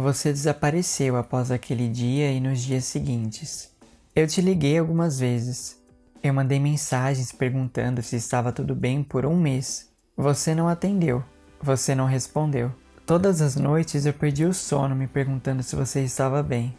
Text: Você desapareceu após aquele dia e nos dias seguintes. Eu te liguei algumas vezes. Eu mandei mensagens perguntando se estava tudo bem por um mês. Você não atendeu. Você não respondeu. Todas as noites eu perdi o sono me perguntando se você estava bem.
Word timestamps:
Você 0.00 0.32
desapareceu 0.32 1.16
após 1.16 1.50
aquele 1.50 1.88
dia 1.88 2.30
e 2.30 2.38
nos 2.38 2.60
dias 2.60 2.84
seguintes. 2.84 3.68
Eu 4.14 4.28
te 4.28 4.40
liguei 4.40 4.78
algumas 4.78 5.18
vezes. 5.18 5.76
Eu 6.22 6.32
mandei 6.32 6.60
mensagens 6.60 7.32
perguntando 7.32 8.00
se 8.00 8.14
estava 8.14 8.52
tudo 8.52 8.76
bem 8.76 9.02
por 9.02 9.26
um 9.26 9.36
mês. 9.36 9.90
Você 10.16 10.54
não 10.54 10.68
atendeu. 10.68 11.24
Você 11.60 11.96
não 11.96 12.06
respondeu. 12.06 12.72
Todas 13.04 13.42
as 13.42 13.56
noites 13.56 14.06
eu 14.06 14.12
perdi 14.12 14.44
o 14.44 14.54
sono 14.54 14.94
me 14.94 15.08
perguntando 15.08 15.64
se 15.64 15.74
você 15.74 16.04
estava 16.04 16.44
bem. 16.44 16.78